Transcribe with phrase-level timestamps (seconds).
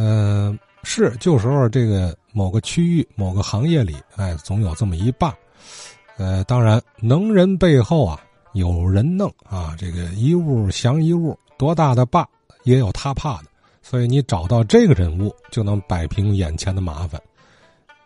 [0.00, 5.34] 嗯，是旧时候这个某个区域、某个行业里，哎，总有这么一霸。
[6.16, 8.20] 呃，当然，能人背后啊
[8.52, 12.24] 有人弄啊，这个一物降一物，多大的霸
[12.62, 13.48] 也有他怕的。
[13.82, 17.20] 所以你找到这个人物，就能摆平眼前的麻烦。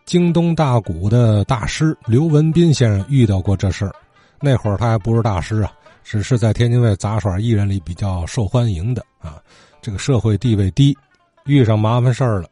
[0.03, 3.93] 京东大鼓的大师刘文斌先生遇到过这事儿，
[4.41, 5.71] 那会儿他还不是大师啊，
[6.03, 9.39] 只是在天津卫杂耍艺人里比较受欢迎的啊，
[9.79, 10.97] 这个社会地位低，
[11.45, 12.49] 遇上麻烦事儿了，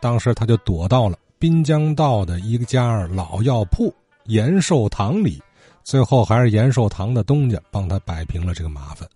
[0.00, 3.94] 当时他就躲到了滨江道的一家老药铺
[4.24, 5.42] 延寿堂里，
[5.82, 9.08] 最后还是延寿堂的东家帮他摆平了这个麻烦。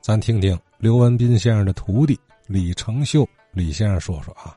[0.00, 4.56] 咱听听刘文斌先生的徒弟李成秀李先生说说啊。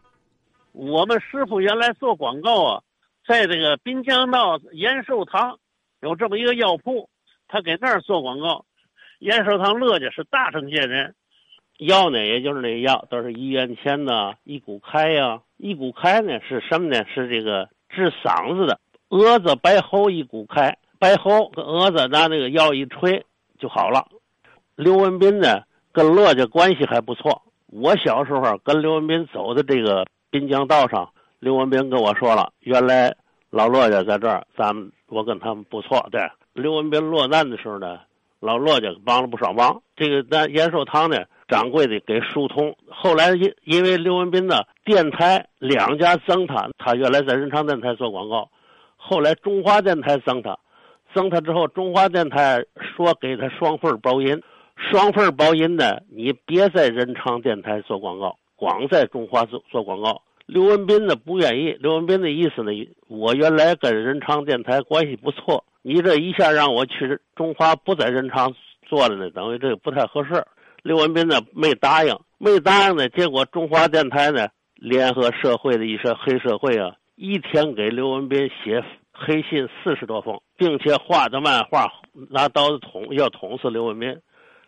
[0.73, 2.81] 我们师傅原来做广告啊，
[3.27, 5.57] 在这个滨江道延寿堂
[6.01, 7.09] 有这么一个药铺，
[7.47, 8.65] 他给那儿做广告。
[9.19, 11.15] 延寿堂乐家是大城县人，
[11.77, 17.05] 药呢也就是那药，都是一元钱呐，一股开呀，一股开呢是什么呢？
[17.13, 23.25] 是这个治嗓子的，蛾子白喉一股开，白喉跟蛾子拿那个药一吹
[23.59, 24.07] 就好了。
[24.75, 30.05] 刘文斌呢跟乐家关系还不错，我小时候跟刘文斌走的这个。
[30.29, 33.15] 滨江道上，刘文斌跟我说了，原来
[33.49, 36.05] 老骆家在这儿，咱们我跟他们不错。
[36.11, 38.01] 对，刘文斌落难的时候呢，
[38.41, 39.81] 老骆家帮了不少忙。
[39.95, 42.75] 这个咱延寿堂呢，掌柜的给疏通。
[42.89, 48.49] 后来因因为刘文斌呢，电台两家增他，他原来在人昌电台做广告，
[48.95, 50.57] 后来中华电台增他，
[51.13, 52.63] 增他之后，中华电台
[52.95, 54.41] 说给他双份包银，
[54.91, 58.37] 双份包银呢，你别在人昌电台做广告。
[58.59, 61.77] 光在中华做做广告，刘文斌呢不愿意。
[61.79, 62.71] 刘文斌的意思呢，
[63.07, 68.51] 我原来跟人昌电台关系不错，你这一下让我去中华不在人昌
[68.89, 70.43] 做了呢，等于这个不太合适。
[70.83, 81.91] 刘文斌呢没答应，没答应呢，结果中华电台呢联合社会的一些黑社会啊，一天给刘文斌写黑信四十多封，并且画的漫画，
[82.29, 84.17] 拿刀子捅要捅死刘文斌。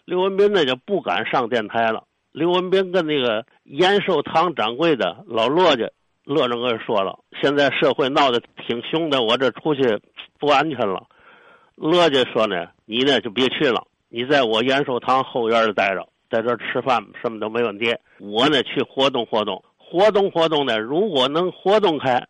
[0.05, 2.03] 刘文斌呢就不敢上电台了。
[2.31, 5.89] 刘文斌跟那个延寿堂掌柜的老骆家
[6.25, 9.99] 乐着跟说了，现在社会闹得挺凶的，我这出去
[10.39, 11.05] 不安全了。
[11.75, 17.95] 乐家说呢，你呢就别去了，你在我延寿堂后院里待着，在这吃饭什么都没问题。
[18.19, 22.27] 我呢去活动活动，活动活动呢，如果能活动开，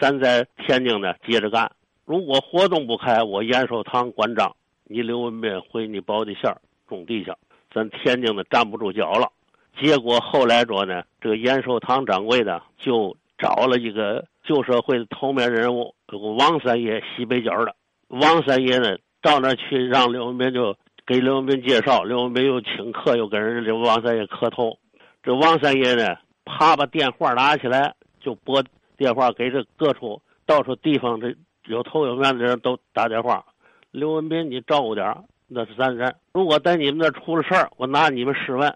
[0.00, 1.66] 咱在天津呢接着干；
[2.06, 6.50] 如果活动不开，我延寿堂关张，你刘文斌回你保地县
[6.88, 7.30] 种地去，
[7.74, 9.30] 咱天津的站不住脚了。
[9.78, 15.94] 结果后来说呢，这个延寿堂掌柜的就找了一个旧社会的头面人物，
[16.38, 17.76] 王三爷西北角的。
[18.08, 20.74] 王三爷呢到那去，让刘文斌就
[21.08, 24.78] 给刘文斌介绍，刘文斌又请客，又跟人刘王三爷磕头。
[25.22, 26.14] 这王三爷呢，
[26.44, 28.62] 啪把电话拿起来就拨
[28.98, 33.42] 电话给这各处到处地方这有头有面的人都打电话。
[33.90, 36.14] 刘文斌，你照顾点那是咱人。
[36.34, 38.70] 如果在你们那出了事儿，我拿你们试问。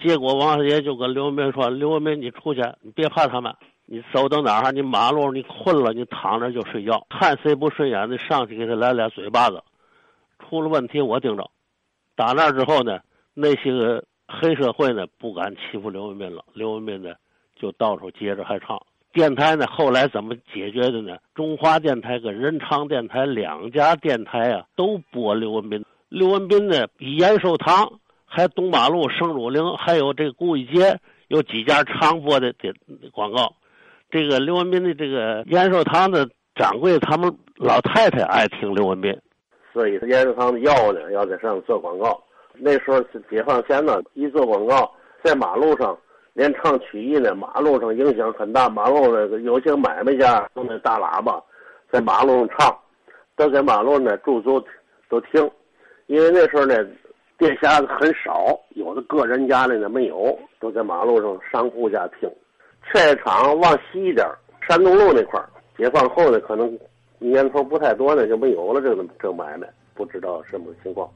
[0.00, 3.52] 结果王三爷就跟刘文斌说：“刘文斌，你出去，你别怕他们。
[3.84, 7.04] 你走到哪儿，你马路你困了，你躺着就睡觉。
[7.10, 9.60] 看谁不顺眼的，上去给他来俩嘴巴子。
[10.38, 11.50] 出了问题，我盯着。
[12.14, 13.00] 打那之后呢，
[13.34, 16.44] 那些个黑社会呢不敢欺负刘文斌了。
[16.52, 17.14] 刘文斌呢
[17.56, 18.80] 就到处接着还唱。
[19.12, 21.16] 电台呢后来怎么解决的呢？
[21.34, 25.84] 中华电台跟人昌电台两家电台啊都播刘文斌。
[26.08, 28.00] 刘文斌呢比延寿堂。”
[28.30, 32.74] 还东马路、圣儒陵，还有这个古义街，有几家常播的的
[33.10, 33.54] 广告。
[34.10, 39.18] 这个刘文斌的这个延寿堂的掌柜，他们老太太爱听刘文斌，
[39.72, 42.20] 所以延寿堂的药呢要在上做广告。
[42.54, 44.90] 那时候是解放前呢，一做广告，
[45.22, 45.96] 在马路上
[46.32, 48.68] 连唱曲艺呢，马路上影响很大。
[48.68, 51.42] 马路那个有些买卖家用那大喇叭
[51.90, 52.78] 在马路上唱，
[53.36, 54.62] 都在马路呢驻足
[55.08, 55.50] 都听，
[56.06, 56.76] 因为那时候呢。
[57.38, 62.28] 电匣子很少，有的个人家里呢没有，都在马路上商户家听。
[62.82, 64.26] 劝业场往西一点，
[64.66, 66.76] 山东路那块儿，解放后呢，可能
[67.18, 71.08] 年头不太多呢，就没有了这个这买卖，不知道什么情况。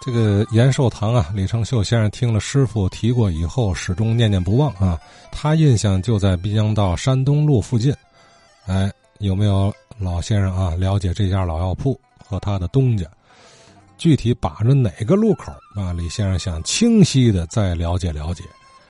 [0.00, 4.98] 这个延寿堂啊，李成秀先生听了师傅提过以后，始终念念不忘啊。
[5.32, 7.92] 他印象就在滨江道山东路附近。
[8.66, 13.04] 哎，有没有老先生啊了解这家老药铺和他的东家？
[13.98, 15.92] 具体把着哪个路口啊？
[15.92, 18.44] 李先生想清晰的再了解了解。